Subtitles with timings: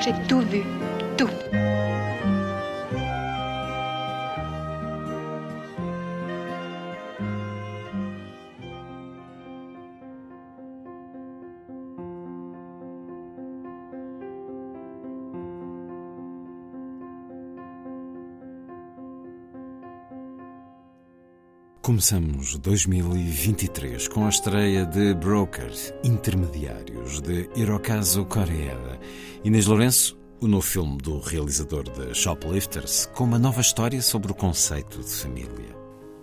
[0.00, 0.62] J'ai tout vu.
[1.16, 1.28] Tout.
[22.00, 25.70] Começamos 2023 com a estreia de Broker,
[26.02, 28.98] Intermediários, de Hirokazu Koreeda.
[29.44, 34.34] Inês Lourenço, o novo filme do realizador de Shoplifters, com uma nova história sobre o
[34.34, 35.79] conceito de família.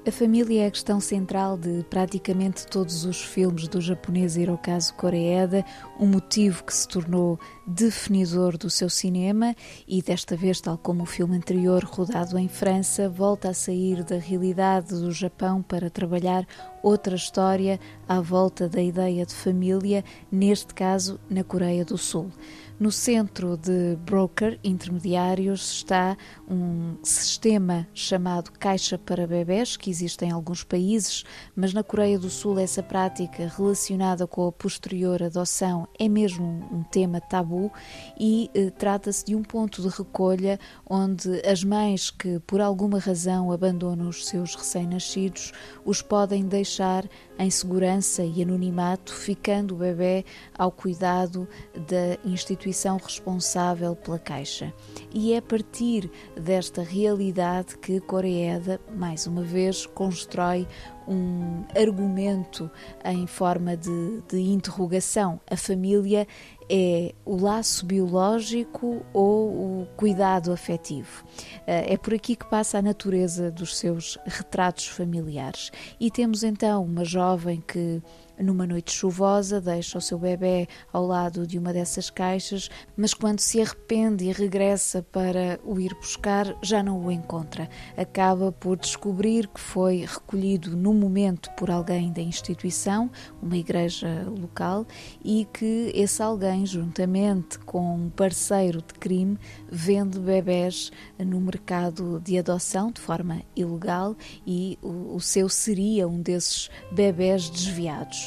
[0.07, 5.65] A família é a questão central de praticamente todos os filmes do japonês Hirokazu Koreeda,
[5.99, 9.53] um motivo que se tornou definidor do seu cinema
[9.85, 14.17] e desta vez, tal como o filme anterior rodado em França, volta a sair da
[14.17, 16.47] realidade do Japão para trabalhar
[16.81, 17.77] outra história
[18.07, 22.31] à volta da ideia de família, neste caso na Coreia do Sul.
[22.79, 26.15] No centro de broker intermediários está
[26.47, 31.23] um sistema chamado caixa para bebés, que existe em alguns países,
[31.55, 36.83] mas na Coreia do Sul essa prática relacionada com a posterior adoção é mesmo um
[36.83, 37.71] tema tabu
[38.15, 43.51] e eh, trata-se de um ponto de recolha onde as mães que por alguma razão
[43.51, 45.51] abandonam os seus recém-nascidos
[45.83, 50.23] os podem deixar em segurança e anonimato, ficando o bebê
[50.55, 52.66] ao cuidado da instituição
[52.97, 54.73] responsável pela caixa.
[55.13, 60.67] E é a partir desta realidade que Coreeda, mais uma vez, constrói
[61.07, 62.69] um argumento
[63.05, 65.39] em forma de, de interrogação.
[65.49, 66.27] A família
[66.69, 71.23] é o laço biológico ou o cuidado afetivo.
[71.65, 75.71] É por aqui que passa a natureza dos seus retratos familiares.
[75.99, 78.01] E temos então uma jovem que
[78.39, 83.39] numa noite chuvosa, deixa o seu bebê ao lado de uma dessas caixas, mas quando
[83.39, 87.69] se arrepende e regressa para o ir buscar, já não o encontra.
[87.95, 93.09] Acaba por descobrir que foi recolhido no momento por alguém da instituição,
[93.41, 94.85] uma igreja local,
[95.23, 99.37] e que esse alguém, juntamente com um parceiro de crime,
[99.69, 104.15] vende bebés no mercado de adoção de forma ilegal
[104.45, 108.26] e o, o seu seria um desses bebés desviados.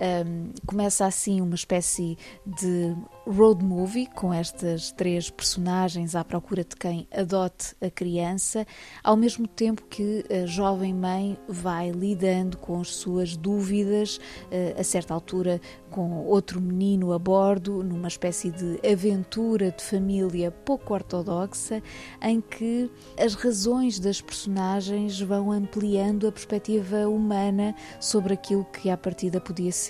[0.00, 2.16] Um, começa assim uma espécie
[2.46, 2.96] de
[3.26, 8.66] road movie com estas três personagens à procura de quem adote a criança,
[9.04, 14.82] ao mesmo tempo que a jovem mãe vai lidando com as suas dúvidas, uh, a
[14.82, 21.82] certa altura com outro menino a bordo, numa espécie de aventura de família pouco ortodoxa,
[22.22, 28.96] em que as razões das personagens vão ampliando a perspectiva humana sobre aquilo que à
[28.96, 29.89] partida podia ser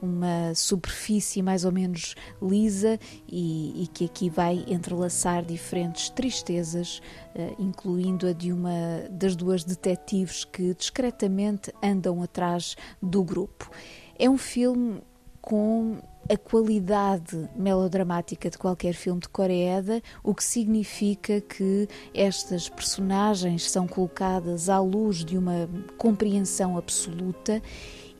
[0.00, 7.00] uma superfície mais ou menos lisa e, e que aqui vai entrelaçar diferentes tristezas,
[7.34, 13.70] uh, incluindo a de uma das duas detetives que discretamente andam atrás do grupo.
[14.18, 15.00] É um filme
[15.40, 15.98] com
[16.30, 23.86] a qualidade melodramática de qualquer filme de Coreeda, o que significa que estas personagens são
[23.86, 25.68] colocadas à luz de uma
[25.98, 27.62] compreensão absoluta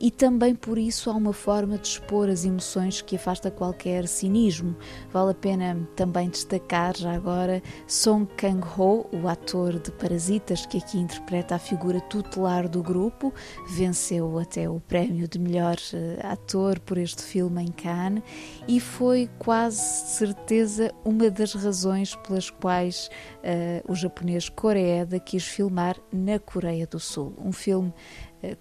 [0.05, 4.77] e também por isso há uma forma de expor as emoções que afasta qualquer cinismo.
[5.11, 10.99] Vale a pena também destacar já agora Song Kang-ho, o ator de Parasitas que aqui
[10.99, 13.33] interpreta a figura tutelar do grupo,
[13.67, 18.23] venceu até o prémio de melhor eh, ator por este filme em Cannes
[18.69, 23.09] e foi quase certeza uma das razões pelas quais
[23.39, 27.33] uh, o japonês Koreeda quis filmar na Coreia do Sul.
[27.39, 27.91] Um filme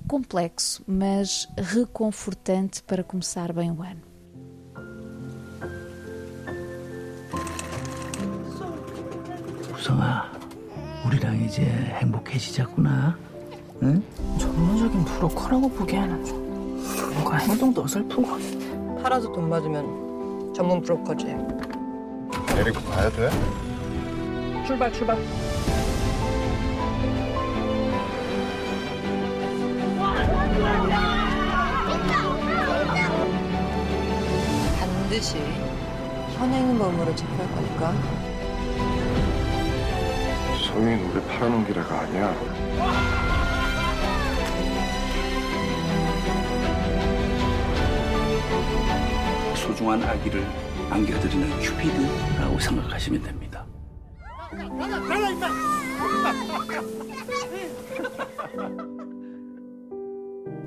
[0.08, 4.02] complexo, mas reconfortante para começar bem o ano.
[9.74, 10.32] 우성아,
[11.06, 13.18] 우리랑 이제 행복해지자꾸나.
[13.84, 14.04] 응?
[14.40, 21.26] 전문적인 브로커라고 보기에는 좀 뭔가 행동도 어설프고 팔아서 돈 받으면 전문 브로커지.
[22.48, 23.30] 데리고 가야 돼?
[24.66, 25.18] 출발 출발.
[35.14, 35.38] 아니지.
[36.36, 37.94] 현행 범으로 체포할 거니까.
[40.58, 42.34] 소영이 노래 팔아놓은 기라가 아니야.
[49.56, 50.48] 소중한 아기를
[50.90, 53.66] 안겨드리는 큐피드라고 생각하시면 됩니다.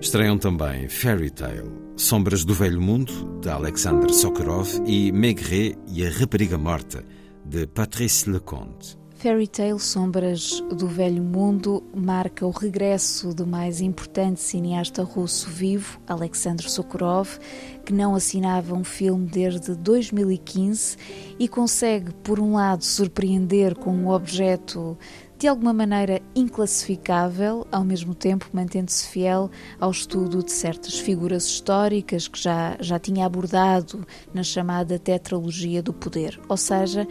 [0.01, 6.11] Estreiam também Fairy Tale, Sombras do Velho Mundo, de Alexander Sokurov, e Maigret e a
[6.11, 7.03] Rapariga Morta,
[7.45, 8.99] de Patrice Leconte.
[9.17, 15.99] Fairy Tale Sombras do Velho Mundo marca o regresso do mais importante cineasta russo vivo,
[16.07, 17.39] Alexander Sokurov,
[17.85, 20.99] que não assinava um filme desde 2015
[21.39, 24.99] e consegue, por um lado, surpreender com um objeto
[25.39, 32.27] de alguma maneira inclassificável, ao mesmo tempo mantendo-se fiel ao estudo de certas figuras históricas
[32.27, 36.41] que já, já tinha abordado na chamada tetralogia do poder.
[36.49, 37.07] Ou seja,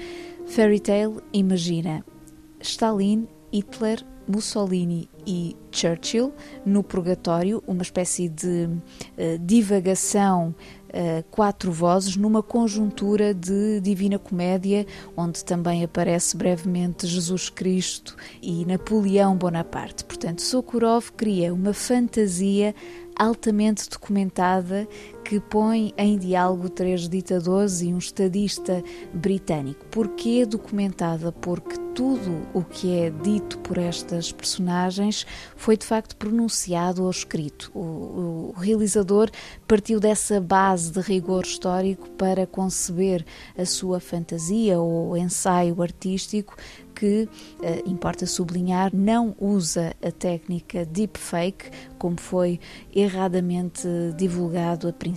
[0.48, 2.04] Fairy Tale imagina
[2.60, 6.34] Stalin, Hitler, Mussolini e Churchill
[6.66, 10.56] no Purgatório, uma espécie de uh, divagação
[11.30, 19.36] quatro vozes numa conjuntura de Divina Comédia, onde também aparece brevemente Jesus Cristo e Napoleão
[19.36, 20.06] Bonaparte.
[20.06, 22.74] Portanto, Sokurov cria uma fantasia
[23.18, 24.88] altamente documentada
[25.26, 29.84] que põe em diálogo três ditadores e um estadista britânico.
[29.88, 31.32] Porquê documentada?
[31.32, 35.26] Porque tudo o que é dito por estas personagens
[35.56, 37.72] foi de facto pronunciado ou escrito.
[37.74, 39.32] O, o realizador
[39.68, 43.26] partiu dessa base de rigor histórico para conceber
[43.58, 46.56] a sua fantasia ou ensaio artístico
[46.96, 47.28] que,
[47.62, 51.70] eh, importa sublinhar, não usa a técnica deepfake,
[52.00, 52.60] como foi
[52.94, 53.88] erradamente
[54.18, 55.15] divulgado a princípio.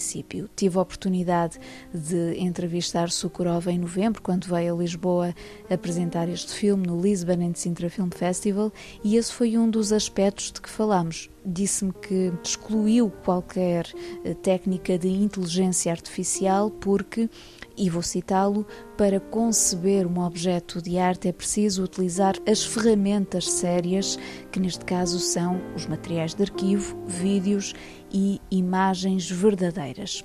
[0.57, 1.59] Tive a oportunidade
[1.93, 5.35] de entrevistar Sokurov em novembro, quando veio a Lisboa
[5.71, 8.73] apresentar este filme no Lisbon and Sintra Film Festival,
[9.05, 11.29] e esse foi um dos aspectos de que falamos.
[11.45, 13.87] Disse-me que excluiu qualquer
[14.25, 17.31] eh, técnica de inteligência artificial porque
[17.79, 18.67] e vou citá-lo,
[18.97, 24.19] para conceber um objeto de arte é preciso utilizar as ferramentas sérias,
[24.51, 27.73] que neste caso são os materiais de arquivo, vídeos
[28.13, 30.25] e imagens verdadeiras.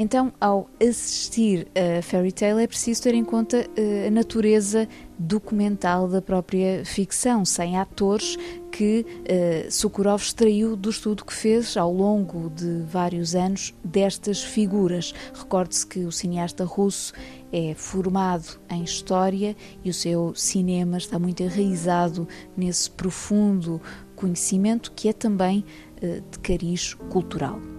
[0.00, 6.06] Então, ao assistir a Fairy Tale, é preciso ter em conta eh, a natureza documental
[6.06, 8.36] da própria ficção, sem atores
[8.70, 15.12] que uh, Sokurov extraiu do estudo que fez ao longo de vários anos destas figuras.
[15.34, 17.12] Recorde-se que o cineasta russo
[17.50, 23.82] é formado em história e o seu cinema está muito enraizado nesse profundo
[24.14, 25.64] conhecimento que é também
[26.00, 27.77] uh, de cariz cultural.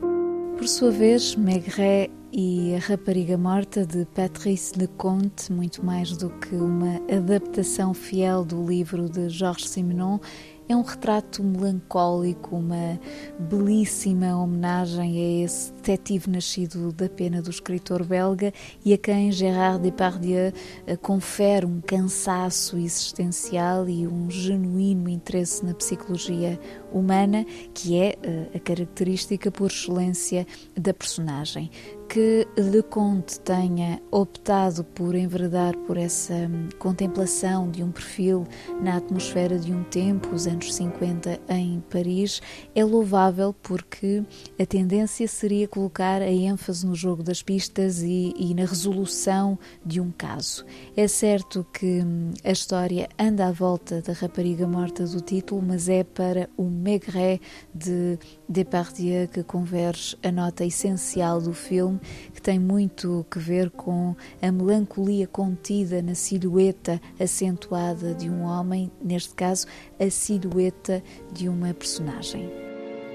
[0.59, 6.53] Por sua vez, Maigret e A Rapariga Morta de Patrice Leconte, muito mais do que
[6.53, 10.19] uma adaptação fiel do livro de Georges Simenon,
[10.67, 12.99] é um retrato melancólico, uma
[13.39, 18.53] belíssima homenagem a esse detetive nascido da pena do escritor belga
[18.83, 20.51] e a quem Gérard Depardieu
[20.85, 26.59] eh, confere um cansaço existencial e um genuíno interesse na psicologia
[26.91, 31.71] humana, que é eh, a característica por excelência da personagem.
[32.09, 38.47] Que Leconte tenha optado por enveredar por essa hum, contemplação de um perfil
[38.81, 42.41] na atmosfera de um tempo, os anos 50 em Paris,
[42.73, 44.23] é louvável porque
[44.59, 50.01] a tendência seria colocar a ênfase no jogo das pistas e, e na resolução de
[50.01, 50.65] um caso.
[50.95, 55.87] É certo que hum, a história anda à volta da rapariga morta do título, mas
[55.87, 57.39] é para o Maigret
[57.73, 61.99] de Depardieu que converge a nota essencial do filme
[62.33, 68.91] que tem muito que ver com a melancolia contida na silhueta acentuada de um homem,
[69.01, 69.67] neste caso,
[69.99, 72.49] a silhueta de uma personagem.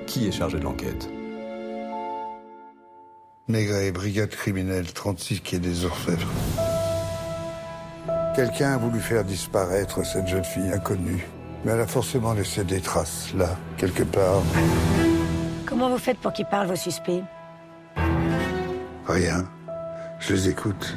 [0.07, 1.24] Qui est chargé de l'enquête
[3.47, 6.31] Maigret, brigade criminelle 36 qui est des Orfèvres.
[8.35, 11.27] Quelqu'un a voulu faire disparaître cette jeune fille inconnue,
[11.63, 14.41] mais elle a forcément laissé des traces, là, quelque part.
[15.67, 17.23] Comment vous faites pour qu'ils parlent, vos suspects?
[19.07, 19.47] Rien.
[20.21, 20.97] Je les écoute.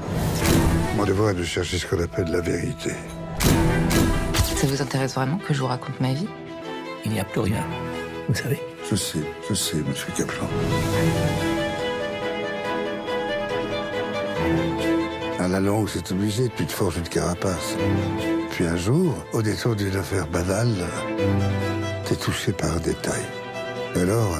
[0.96, 2.92] Mon devoir est de chercher ce qu'on appelle la vérité.
[4.40, 6.30] Ça vous intéresse vraiment que je vous raconte ma vie?
[7.04, 7.64] Il n'y a plus rien,
[8.30, 8.62] vous savez?
[8.90, 10.48] Je sais, je sais, monsieur Kaplan.
[15.48, 17.76] à la langue, c'est obligé, puis tu forges une carapace.
[18.52, 20.76] Puis un jour, au détour d'une affaire banale,
[22.06, 23.24] t'es touché par un détail.
[23.96, 24.38] Alors,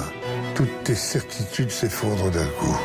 [0.54, 2.78] toutes tes certitudes s'effondrent d'un coup.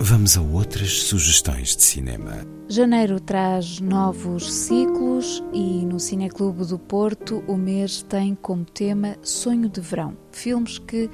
[0.00, 2.36] Vamos a outras sugestões de cinema.
[2.70, 9.68] Janeiro traz novos ciclos e no Cineclube do Porto o mês tem como tema Sonho
[9.68, 10.14] de Verão.
[10.32, 11.08] Filmes que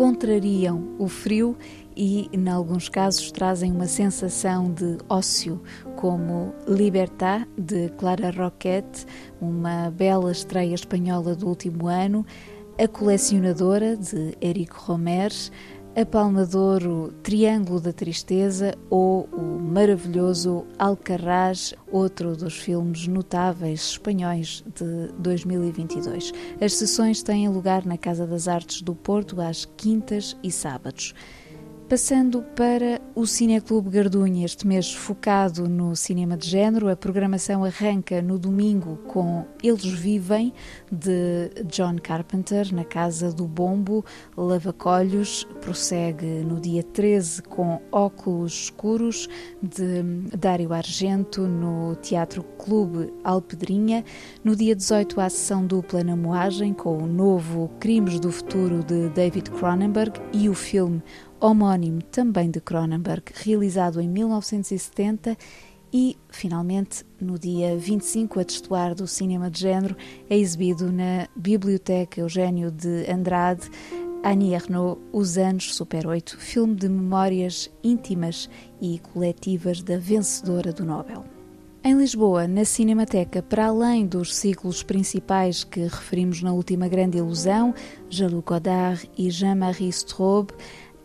[0.00, 1.54] contrariam o frio
[1.94, 5.60] e, em alguns casos, trazem uma sensação de ócio,
[5.94, 9.04] como Libertad, de Clara Roquette,
[9.42, 12.24] uma bela estreia espanhola do último ano,
[12.82, 15.30] A Colecionadora, de Eric Romer,
[16.00, 23.90] A Palma de Ouro, Triângulo da Tristeza ou o maravilhoso Alcarrás, outro dos filmes notáveis
[23.90, 26.32] espanhóis de 2022.
[26.58, 31.12] As sessões têm lugar na Casa das Artes do Porto às quintas e sábados.
[31.90, 38.22] Passando para o Cineclube Gardunha, este mês focado no cinema de género, a programação arranca
[38.22, 40.52] no domingo com Eles Vivem,
[40.88, 44.04] de John Carpenter, na Casa do Bombo,
[44.36, 49.28] Lavacolhos, prossegue no dia 13 com Óculos Escuros,
[49.60, 50.04] de
[50.38, 54.04] Dário Argento, no Teatro Clube Alpedrinha,
[54.44, 59.08] no dia 18 a sessão dupla na Moagem, com o novo Crimes do Futuro, de
[59.08, 61.02] David Cronenberg, e o filme
[61.40, 65.36] homónimo também de Cronenberg, realizado em 1970
[65.92, 69.96] e, finalmente, no dia 25, a testuar do cinema de género,
[70.28, 73.68] é exibido na Biblioteca Eugênio de Andrade,
[74.22, 78.48] Annie Ernaux, Os Anos Super 8, filme de memórias íntimas
[78.80, 81.24] e coletivas da vencedora do Nobel.
[81.82, 87.74] Em Lisboa, na Cinemateca, para além dos ciclos principais que referimos na última grande ilusão,
[88.10, 90.50] Jean-Luc Godard e Jean-Marie Straub,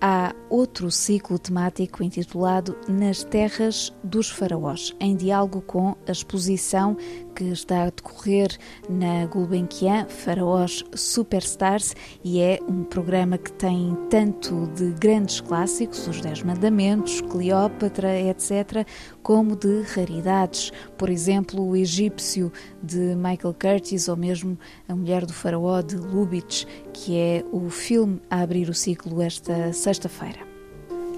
[0.07, 6.95] há outro ciclo temático intitulado Nas Terras dos Faraós, em diálogo com a exposição
[7.35, 8.55] que está a decorrer
[8.87, 16.21] na Gulbenkian, Faraós Superstars, e é um programa que tem tanto de grandes clássicos, os
[16.21, 18.85] Dez Mandamentos, Cleópatra, etc.,
[19.25, 22.53] como de raridades, por exemplo, o Egípcio
[22.83, 24.55] de Michael Curtis ou mesmo
[24.87, 29.73] A Mulher do Faraó de Lubitsch, que é o filme a abrir o ciclo esta
[29.73, 30.37] sexta-feira.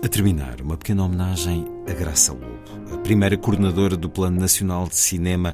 [0.02, 4.96] A terminar, uma pequena homenagem a Graça Lobo, a primeira coordenadora do Plano Nacional de
[4.96, 5.54] Cinema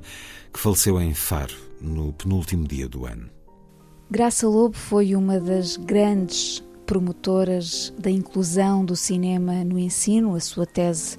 [0.53, 3.31] que faleceu em Faro no penúltimo dia do ano.
[4.11, 10.35] Graça Lobo foi uma das grandes promotoras da inclusão do cinema no ensino.
[10.35, 11.17] A sua tese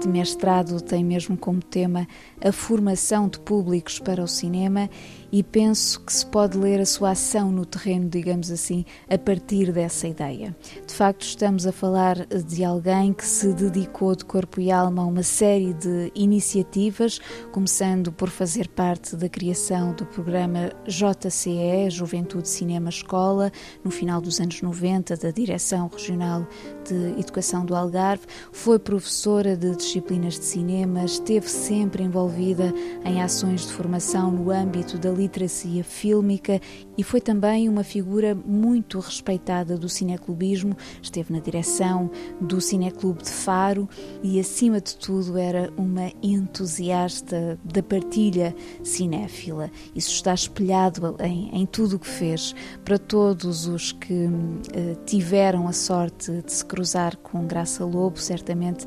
[0.00, 2.06] de mestrado tem mesmo como tema
[2.44, 4.88] a formação de públicos para o cinema
[5.32, 9.72] e penso que se pode ler a sua ação no terreno, digamos assim, a partir
[9.72, 10.54] dessa ideia.
[10.86, 15.06] De facto, estamos a falar de alguém que se dedicou de corpo e alma a
[15.06, 17.18] uma série de iniciativas,
[17.50, 23.50] começando por fazer parte da criação do programa JCE, Juventude Cinema Escola,
[23.82, 26.46] no final dos anos 90, da Direção Regional
[26.86, 33.64] de Educação do Algarve, foi professora de disciplinas de cinema, esteve sempre envolvida em ações
[33.64, 36.60] de formação no âmbito da literacia fílmica
[36.98, 40.76] e foi também uma figura muito respeitada do cineclubismo.
[41.00, 43.88] Esteve na direção do Cineclube de Faro
[44.22, 49.70] e, acima de tudo, era uma entusiasta da partilha cinéfila.
[49.94, 52.54] Isso está espelhado em, em tudo o que fez.
[52.84, 58.86] Para todos os que uh, tiveram a sorte de se cruzar com Graça Lobo, certamente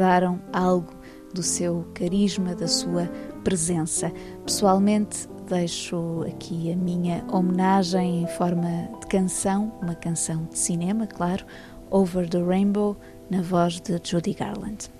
[0.00, 0.94] guardaram algo
[1.34, 3.06] do seu carisma, da sua
[3.44, 4.10] presença.
[4.46, 11.44] Pessoalmente, deixo aqui a minha homenagem em forma de canção, uma canção de cinema, claro,
[11.90, 12.96] Over the Rainbow,
[13.28, 14.90] na voz de Judy Garland.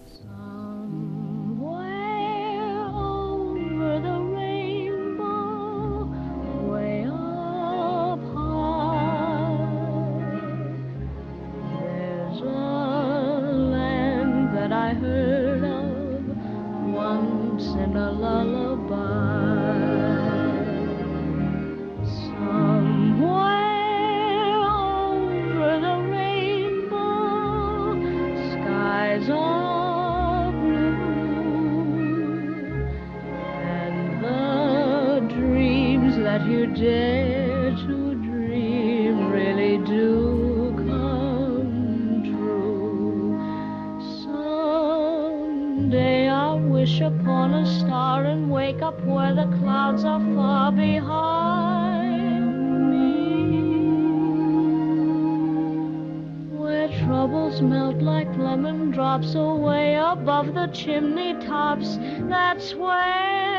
[57.60, 61.98] Smelt like lemon drops away above the chimney tops.
[62.26, 63.49] That's where.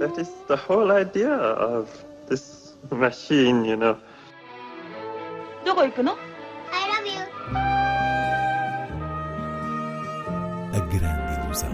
[0.00, 1.90] That is the whole idea of
[2.26, 3.98] this machine, you know.
[5.62, 6.16] どこ行くの
[6.72, 7.20] I love you.
[10.72, 11.70] A grande ilusão.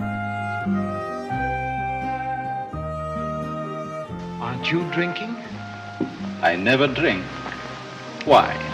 [4.42, 5.36] Aren't you drinking?
[6.42, 7.22] I never drink.
[8.24, 8.69] Why?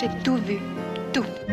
[0.00, 0.58] J'ai tout vu.
[1.12, 1.49] Tout.